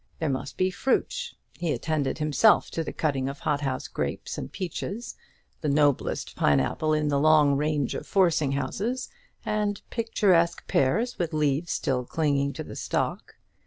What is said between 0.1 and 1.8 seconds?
There must be fruit; he